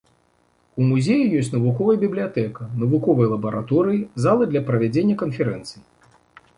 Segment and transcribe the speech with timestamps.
[0.79, 5.81] У музеі ёсць навуковая бібліятэка, навуковыя лабараторыі, залы для правядзення канферэнцый.